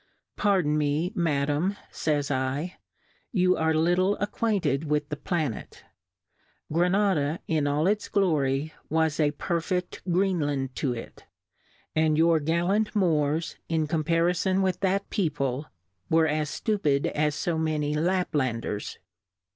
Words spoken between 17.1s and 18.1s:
as fo many